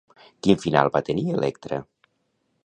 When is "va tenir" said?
0.95-1.27